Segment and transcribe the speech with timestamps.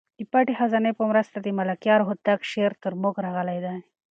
[0.19, 3.75] د پټې خزانې په مرسته د ملکیار هوتک شعر تر موږ راغلی دی.